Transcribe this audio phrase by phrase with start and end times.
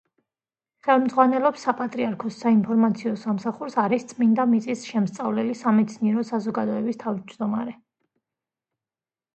[0.85, 7.79] ხელმძღვანელობს საპატრიარქოს საინფორმაციო სამსახურს, არის „წმიდა მიწის“ შემსწავლელი სამეცნიერო საზოგადოების თანათავმჯდომარე.